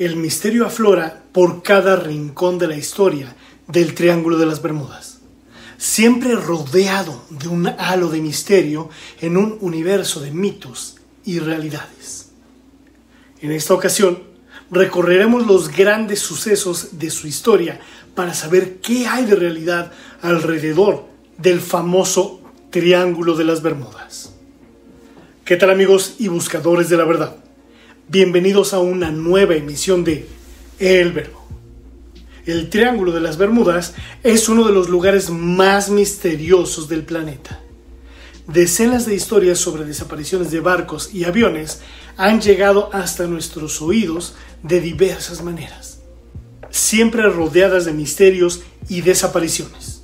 [0.00, 3.36] el misterio aflora por cada rincón de la historia
[3.66, 5.18] del Triángulo de las Bermudas,
[5.76, 8.88] siempre rodeado de un halo de misterio
[9.20, 10.96] en un universo de mitos
[11.26, 12.30] y realidades.
[13.42, 14.22] En esta ocasión,
[14.70, 17.78] recorreremos los grandes sucesos de su historia
[18.14, 19.92] para saber qué hay de realidad
[20.22, 21.04] alrededor
[21.36, 24.32] del famoso Triángulo de las Bermudas.
[25.44, 27.36] ¿Qué tal amigos y buscadores de la verdad?
[28.12, 30.26] Bienvenidos a una nueva emisión de
[30.80, 31.46] El Verbo.
[32.44, 37.60] El Triángulo de las Bermudas es uno de los lugares más misteriosos del planeta.
[38.48, 41.82] Decenas de historias sobre desapariciones de barcos y aviones
[42.16, 46.00] han llegado hasta nuestros oídos de diversas maneras,
[46.68, 50.02] siempre rodeadas de misterios y desapariciones.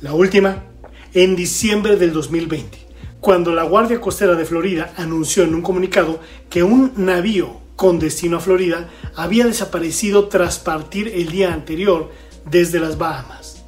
[0.00, 0.64] La última,
[1.12, 2.85] en diciembre del 2020
[3.26, 8.36] cuando la Guardia Costera de Florida anunció en un comunicado que un navío con destino
[8.36, 12.12] a Florida había desaparecido tras partir el día anterior
[12.48, 13.64] desde las Bahamas.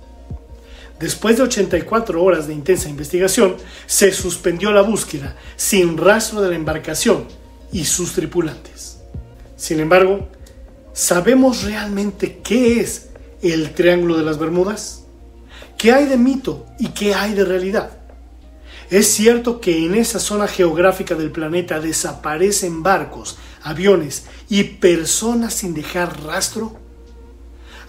[1.01, 6.55] Después de 84 horas de intensa investigación, se suspendió la búsqueda sin rastro de la
[6.55, 7.25] embarcación
[7.73, 9.01] y sus tripulantes.
[9.57, 10.29] Sin embargo,
[10.93, 13.09] ¿sabemos realmente qué es
[13.43, 15.03] el Triángulo de las Bermudas?
[15.77, 17.98] ¿Qué hay de mito y qué hay de realidad?
[18.91, 25.75] ¿Es cierto que en esa zona geográfica del planeta desaparecen barcos, aviones y personas sin
[25.75, 26.73] dejar rastro?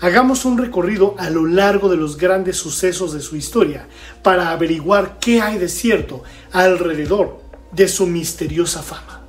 [0.01, 3.87] Hagamos un recorrido a lo largo de los grandes sucesos de su historia
[4.23, 7.39] para averiguar qué hay de cierto alrededor
[7.71, 9.21] de su misteriosa fama.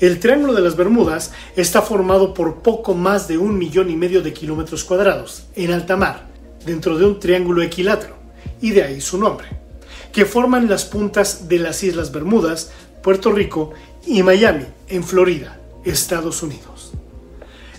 [0.00, 4.20] El Triángulo de las Bermudas está formado por poco más de un millón y medio
[4.20, 6.28] de kilómetros cuadrados en alta mar,
[6.66, 8.16] dentro de un triángulo equilátero,
[8.60, 9.67] y de ahí su nombre
[10.12, 12.70] que forman las puntas de las Islas Bermudas,
[13.02, 13.72] Puerto Rico
[14.06, 16.92] y Miami, en Florida, Estados Unidos.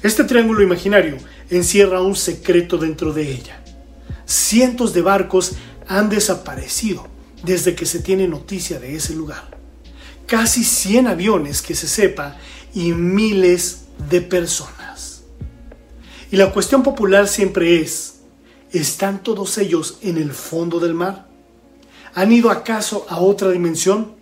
[0.01, 1.17] Este triángulo imaginario
[1.49, 3.61] encierra un secreto dentro de ella.
[4.25, 5.53] Cientos de barcos
[5.87, 7.07] han desaparecido
[7.43, 9.57] desde que se tiene noticia de ese lugar.
[10.25, 12.37] Casi 100 aviones que se sepa
[12.73, 15.23] y miles de personas.
[16.31, 18.19] Y la cuestión popular siempre es,
[18.71, 21.28] ¿están todos ellos en el fondo del mar?
[22.15, 24.13] ¿Han ido acaso a otra dimensión?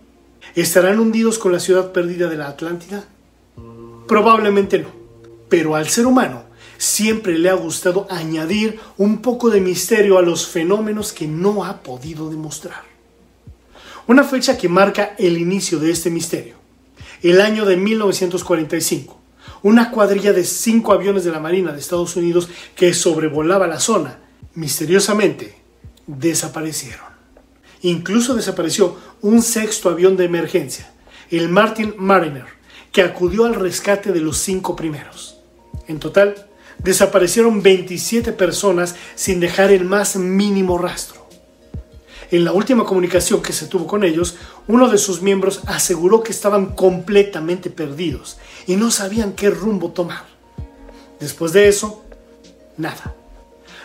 [0.54, 3.04] ¿Estarán hundidos con la ciudad perdida de la Atlántida?
[4.06, 4.88] Probablemente no,
[5.48, 6.44] pero al ser humano
[6.78, 11.82] siempre le ha gustado añadir un poco de misterio a los fenómenos que no ha
[11.82, 12.82] podido demostrar.
[14.06, 16.54] Una fecha que marca el inicio de este misterio,
[17.22, 19.18] el año de 1945.
[19.62, 24.20] Una cuadrilla de cinco aviones de la Marina de Estados Unidos que sobrevolaba la zona,
[24.54, 25.56] misteriosamente,
[26.06, 27.07] desaparecieron.
[27.82, 30.92] Incluso desapareció un sexto avión de emergencia,
[31.30, 32.46] el Martin Mariner,
[32.92, 35.38] que acudió al rescate de los cinco primeros.
[35.86, 41.28] En total, desaparecieron 27 personas sin dejar el más mínimo rastro.
[42.30, 44.36] En la última comunicación que se tuvo con ellos,
[44.66, 48.36] uno de sus miembros aseguró que estaban completamente perdidos
[48.66, 50.24] y no sabían qué rumbo tomar.
[51.20, 52.04] Después de eso,
[52.76, 53.14] nada.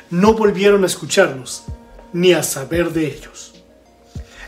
[0.09, 1.63] No volvieron a escucharnos
[2.11, 3.52] ni a saber de ellos.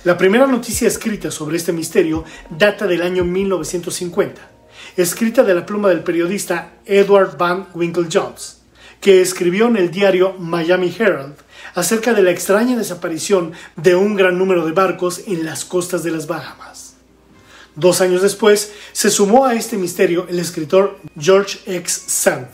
[0.06, 4.40] La primera noticia escrita sobre este misterio data del año 1950,
[4.98, 8.62] escrita de la pluma del periodista Edward Van Winkle Jones,
[9.02, 11.38] que escribió en el diario Miami Herald
[11.74, 16.12] acerca de la extraña desaparición de un gran número de barcos en las costas de
[16.12, 16.98] las Bahamas.
[17.76, 22.04] Dos años después, se sumó a este misterio el escritor George X.
[22.06, 22.50] Sand,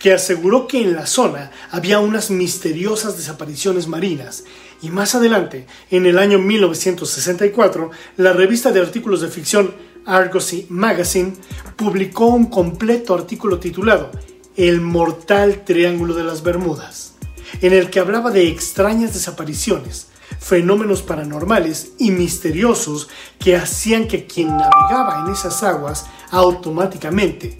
[0.00, 4.42] que aseguró que en la zona había unas misteriosas desapariciones marinas
[4.84, 9.74] y más adelante, en el año 1964, la revista de artículos de ficción
[10.04, 11.32] Argosy Magazine
[11.74, 14.10] publicó un completo artículo titulado
[14.56, 17.14] El mortal Triángulo de las Bermudas,
[17.62, 24.48] en el que hablaba de extrañas desapariciones, fenómenos paranormales y misteriosos que hacían que quien
[24.48, 27.56] navegaba en esas aguas automáticamente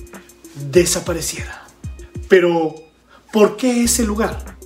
[0.70, 1.66] desapareciera.
[2.28, 2.75] Pero,
[3.32, 4.58] ¿por qué ese lugar?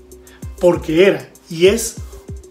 [0.59, 1.99] Porque era y es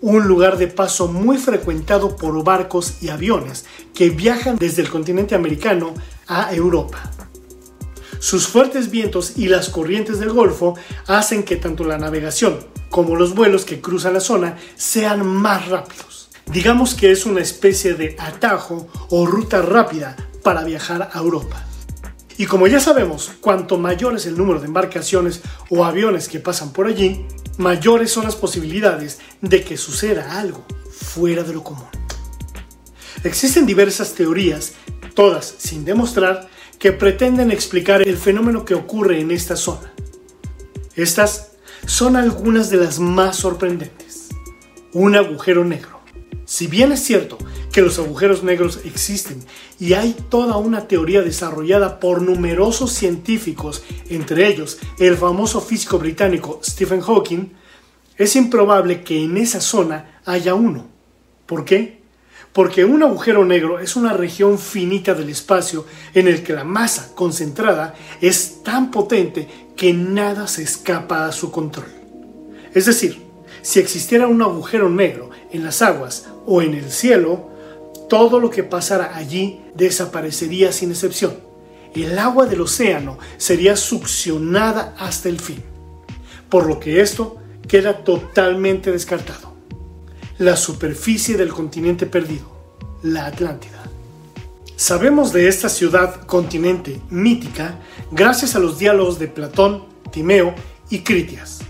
[0.01, 5.35] un lugar de paso muy frecuentado por barcos y aviones que viajan desde el continente
[5.35, 5.93] americano
[6.27, 7.11] a Europa.
[8.19, 10.75] Sus fuertes vientos y las corrientes del Golfo
[11.07, 12.59] hacen que tanto la navegación
[12.89, 16.29] como los vuelos que cruzan la zona sean más rápidos.
[16.47, 21.63] Digamos que es una especie de atajo o ruta rápida para viajar a Europa.
[22.39, 26.71] Y como ya sabemos, cuanto mayor es el número de embarcaciones o aviones que pasan
[26.71, 27.25] por allí,
[27.57, 31.87] mayores son las posibilidades de que suceda algo fuera de lo común.
[33.23, 34.73] Existen diversas teorías,
[35.15, 36.49] todas sin demostrar,
[36.79, 39.91] que pretenden explicar el fenómeno que ocurre en esta zona.
[40.95, 41.51] Estas
[41.85, 44.29] son algunas de las más sorprendentes.
[44.93, 45.99] Un agujero negro.
[46.45, 47.37] Si bien es cierto
[47.77, 49.37] que los agujeros negros existen
[49.79, 56.59] y hay toda una teoría desarrollada por numerosos científicos, entre ellos el famoso físico británico
[56.63, 57.51] Stephen Hawking,
[58.17, 60.87] es improbable que en esa zona haya uno.
[61.45, 62.01] ¿Por qué?
[62.51, 65.85] Porque un agujero negro es una región finita del espacio
[66.15, 71.51] en el que la masa concentrada es tan potente que nada se escapa a su
[71.51, 71.85] control.
[72.73, 73.21] Es decir,
[73.61, 77.55] si existiera un agujero negro en las aguas o en el cielo,
[78.07, 81.35] todo lo que pasara allí desaparecería sin excepción.
[81.93, 85.63] El agua del océano sería succionada hasta el fin,
[86.49, 87.37] por lo que esto
[87.67, 89.53] queda totalmente descartado.
[90.37, 92.45] La superficie del continente perdido,
[93.01, 93.83] la Atlántida.
[94.75, 97.79] Sabemos de esta ciudad continente mítica
[98.11, 100.53] gracias a los diálogos de Platón, Timeo
[100.91, 101.61] y Critias,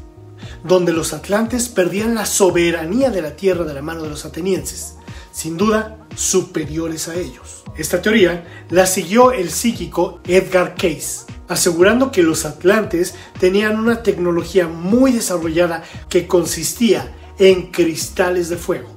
[0.65, 4.96] donde los atlantes perdían la soberanía de la tierra de la mano de los atenienses,
[5.37, 7.63] sin duda superiores a ellos.
[7.77, 14.67] Esta teoría la siguió el psíquico Edgar Cayce, asegurando que los atlantes tenían una tecnología
[14.67, 18.89] muy desarrollada que consistía en cristales de fuego,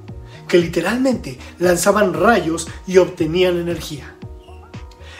[0.47, 4.15] que literalmente lanzaban rayos y obtenían energía.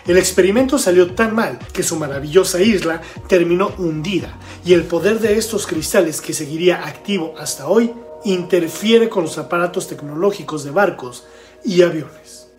[0.07, 5.37] El experimento salió tan mal que su maravillosa isla terminó hundida y el poder de
[5.37, 7.93] estos cristales que seguiría activo hasta hoy
[8.25, 11.25] interfiere con los aparatos tecnológicos de barcos
[11.63, 12.49] y aviones.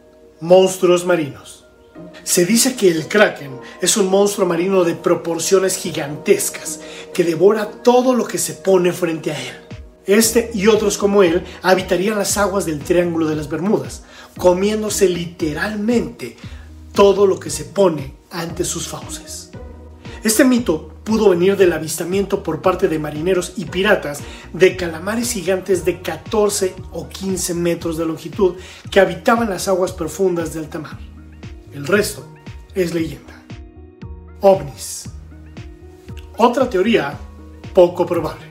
[0.40, 1.66] Monstruos marinos.
[2.24, 6.80] Se dice que el kraken es un monstruo marino de proporciones gigantescas
[7.12, 9.56] que devora todo lo que se pone frente a él.
[10.06, 14.02] Este y otros como él habitarían las aguas del Triángulo de las Bermudas,
[14.36, 16.36] comiéndose literalmente
[16.92, 19.50] todo lo que se pone ante sus fauces.
[20.24, 24.20] Este mito pudo venir del avistamiento por parte de marineros y piratas
[24.52, 28.56] de calamares gigantes de 14 o 15 metros de longitud
[28.90, 30.98] que habitaban las aguas profundas del Tamar.
[31.72, 32.26] El resto
[32.74, 33.42] es leyenda.
[34.40, 35.04] OVNIs.
[36.36, 37.18] Otra teoría
[37.72, 38.46] poco probable.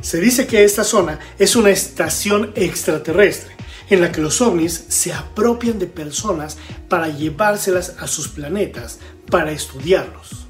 [0.00, 3.54] Se dice que esta zona es una estación extraterrestre
[3.90, 6.56] en la que los ovnis se apropian de personas
[6.88, 10.49] para llevárselas a sus planetas para estudiarlos.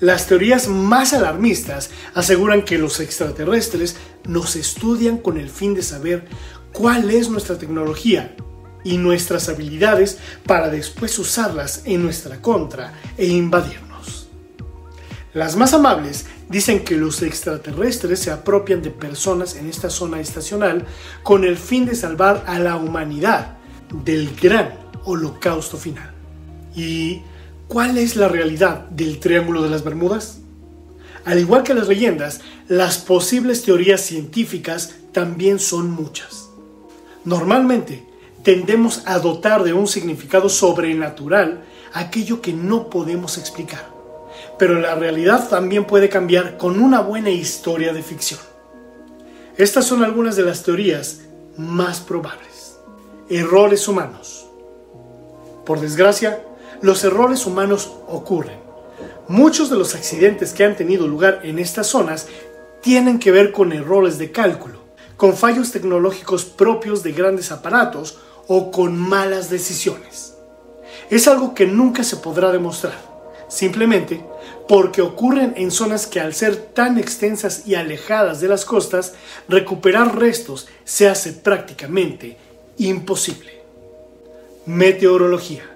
[0.00, 6.26] Las teorías más alarmistas aseguran que los extraterrestres nos estudian con el fin de saber
[6.72, 8.36] cuál es nuestra tecnología
[8.84, 14.28] y nuestras habilidades para después usarlas en nuestra contra e invadirnos.
[15.32, 20.84] Las más amables dicen que los extraterrestres se apropian de personas en esta zona estacional
[21.22, 23.56] con el fin de salvar a la humanidad
[24.04, 26.12] del gran holocausto final.
[26.74, 27.22] ¿Y
[27.68, 30.38] cuál es la realidad del Triángulo de las Bermudas?
[31.24, 36.48] Al igual que las leyendas, las posibles teorías científicas también son muchas.
[37.24, 38.06] Normalmente,
[38.44, 43.88] tendemos a dotar de un significado sobrenatural aquello que no podemos explicar.
[44.58, 48.40] Pero la realidad también puede cambiar con una buena historia de ficción.
[49.56, 51.22] Estas son algunas de las teorías
[51.56, 52.76] más probables.
[53.28, 54.46] Errores humanos.
[55.64, 56.40] Por desgracia,
[56.82, 58.58] los errores humanos ocurren.
[59.28, 62.28] Muchos de los accidentes que han tenido lugar en estas zonas
[62.80, 64.80] tienen que ver con errores de cálculo,
[65.16, 70.34] con fallos tecnológicos propios de grandes aparatos o con malas decisiones.
[71.10, 72.94] Es algo que nunca se podrá demostrar,
[73.48, 74.24] simplemente
[74.68, 79.14] porque ocurren en zonas que al ser tan extensas y alejadas de las costas,
[79.48, 82.36] recuperar restos se hace prácticamente
[82.78, 83.62] imposible.
[84.66, 85.75] Meteorología.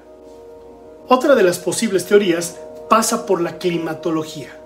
[1.12, 2.56] Otra de las posibles teorías
[2.88, 4.56] pasa por la climatología.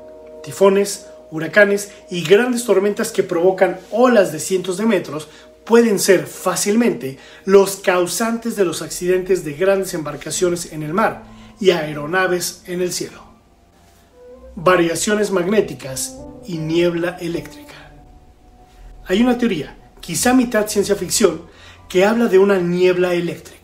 [0.42, 5.26] Tifones, huracanes y grandes tormentas que provocan olas de cientos de metros
[5.64, 11.22] pueden ser fácilmente los causantes de los accidentes de grandes embarcaciones en el mar
[11.60, 13.24] y aeronaves en el cielo.
[14.54, 16.14] Variaciones magnéticas
[16.46, 17.90] y niebla eléctrica.
[19.06, 21.46] Hay una teoría, quizá mitad ciencia ficción,
[21.88, 23.63] que habla de una niebla eléctrica.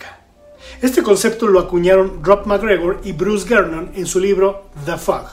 [0.82, 5.26] Este concepto lo acuñaron Rob McGregor y Bruce Gernon en su libro The Fog.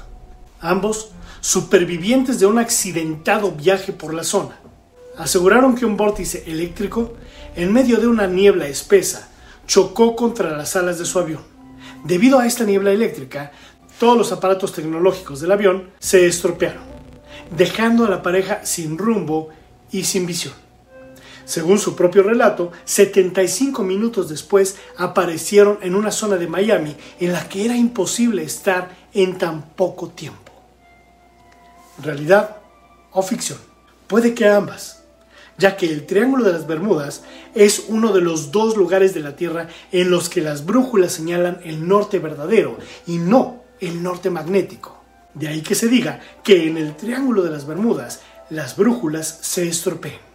[0.60, 4.60] Ambos supervivientes de un accidentado viaje por la zona
[5.18, 7.14] aseguraron que un vórtice eléctrico,
[7.56, 9.30] en medio de una niebla espesa,
[9.66, 11.44] chocó contra las alas de su avión.
[12.04, 13.54] Debido a esta niebla eléctrica,
[14.00, 16.84] todos los aparatos tecnológicos del avión se estropearon,
[17.56, 19.48] dejando a la pareja sin rumbo
[19.92, 20.67] y sin visión.
[21.48, 27.48] Según su propio relato, 75 minutos después aparecieron en una zona de Miami en la
[27.48, 30.52] que era imposible estar en tan poco tiempo.
[32.04, 32.58] ¿Realidad
[33.14, 33.60] o ficción?
[34.08, 35.06] Puede que ambas,
[35.58, 37.24] ya que el Triángulo de las Bermudas
[37.56, 41.62] es uno de los dos lugares de la Tierra en los que las brújulas señalan
[41.64, 45.02] el norte verdadero y no el norte magnético.
[45.34, 49.66] De ahí que se diga que en el Triángulo de las Bermudas las brújulas se
[49.66, 50.27] estropean.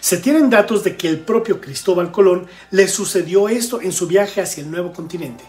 [0.00, 4.40] Se tienen datos de que el propio Cristóbal Colón le sucedió esto en su viaje
[4.40, 5.44] hacia el nuevo continente.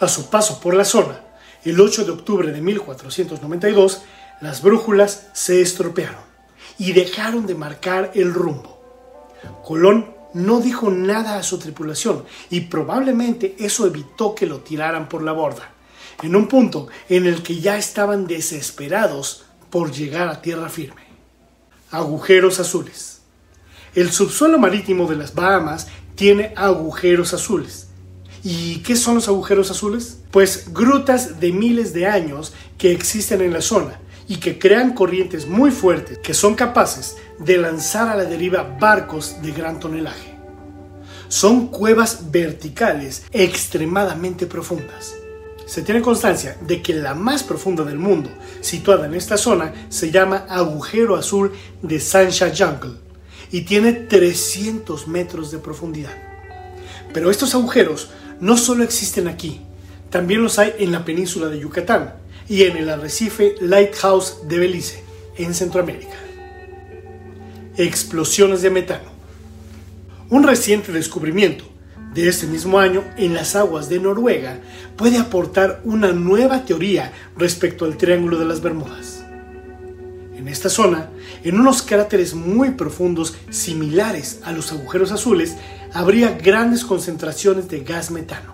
[0.00, 1.20] A su paso por la zona,
[1.64, 4.02] el 8 de octubre de 1492,
[4.40, 6.20] las brújulas se estropearon
[6.78, 8.80] y dejaron de marcar el rumbo.
[9.64, 15.22] Colón no dijo nada a su tripulación y probablemente eso evitó que lo tiraran por
[15.22, 15.70] la borda,
[16.22, 21.02] en un punto en el que ya estaban desesperados por llegar a tierra firme.
[21.90, 23.11] Agujeros azules.
[23.94, 27.88] El subsuelo marítimo de las Bahamas tiene agujeros azules.
[28.42, 30.18] ¿Y qué son los agujeros azules?
[30.30, 35.46] Pues grutas de miles de años que existen en la zona y que crean corrientes
[35.46, 40.38] muy fuertes que son capaces de lanzar a la deriva barcos de gran tonelaje.
[41.28, 45.14] Son cuevas verticales extremadamente profundas.
[45.66, 48.30] Se tiene constancia de que la más profunda del mundo,
[48.62, 53.11] situada en esta zona, se llama Agujero Azul de Sancha Jungle
[53.52, 56.16] y tiene 300 metros de profundidad.
[57.12, 58.08] Pero estos agujeros
[58.40, 59.60] no solo existen aquí,
[60.10, 62.14] también los hay en la península de Yucatán
[62.48, 65.04] y en el arrecife Lighthouse de Belice,
[65.36, 66.16] en Centroamérica.
[67.76, 69.12] Explosiones de metano.
[70.28, 71.64] Un reciente descubrimiento
[72.14, 74.58] de este mismo año en las aguas de Noruega
[74.96, 79.21] puede aportar una nueva teoría respecto al Triángulo de las Bermudas.
[80.42, 81.08] En esta zona,
[81.44, 85.54] en unos cráteres muy profundos similares a los agujeros azules,
[85.92, 88.52] habría grandes concentraciones de gas metano.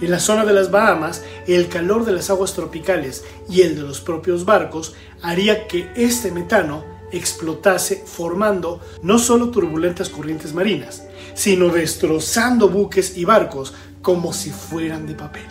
[0.00, 3.82] En la zona de las Bahamas, el calor de las aguas tropicales y el de
[3.82, 11.68] los propios barcos haría que este metano explotase formando no solo turbulentas corrientes marinas, sino
[11.68, 13.72] destrozando buques y barcos
[14.02, 15.46] como si fueran de papel.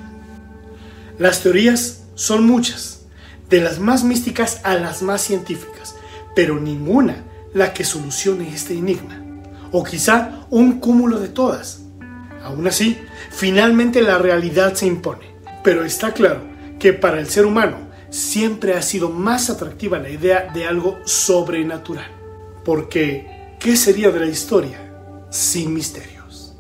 [1.18, 3.01] Las teorías son muchas
[3.52, 5.96] de las más místicas a las más científicas,
[6.36, 9.22] pero ninguna la que solucione este enigma,
[9.72, 11.82] o quizá un cúmulo de todas.
[12.44, 12.98] Aún así,
[13.30, 16.42] finalmente la realidad se impone, pero está claro
[16.80, 17.78] que para el ser humano
[18.10, 22.10] siempre ha sido más atractiva la idea de algo sobrenatural,
[22.64, 24.80] porque ¿qué sería de la historia
[25.30, 26.56] sin misterios?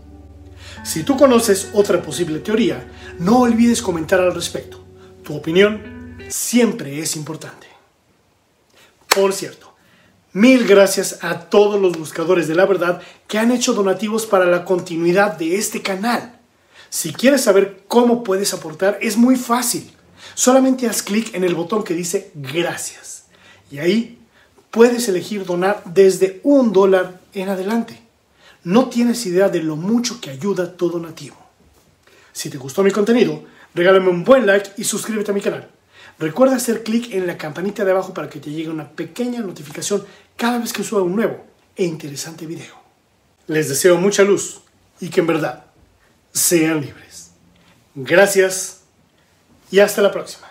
[0.83, 2.85] Si tú conoces otra posible teoría,
[3.17, 4.83] no olvides comentar al respecto.
[5.23, 6.00] Tu opinión
[6.31, 7.67] siempre es importante.
[9.13, 9.73] Por cierto,
[10.33, 14.63] mil gracias a todos los buscadores de la verdad que han hecho donativos para la
[14.63, 16.39] continuidad de este canal.
[16.89, 19.91] Si quieres saber cómo puedes aportar, es muy fácil.
[20.33, 23.25] Solamente haz clic en el botón que dice gracias.
[23.69, 24.19] Y ahí
[24.71, 28.01] puedes elegir donar desde un dólar en adelante.
[28.63, 31.35] No tienes idea de lo mucho que ayuda tu donativo.
[32.31, 35.69] Si te gustó mi contenido, regálame un buen like y suscríbete a mi canal.
[36.21, 40.05] Recuerda hacer clic en la campanita de abajo para que te llegue una pequeña notificación
[40.37, 41.43] cada vez que suba un nuevo
[41.75, 42.75] e interesante video.
[43.47, 44.61] Les deseo mucha luz
[44.99, 45.65] y que en verdad
[46.31, 47.31] sean libres.
[47.95, 48.81] Gracias
[49.71, 50.50] y hasta la próxima.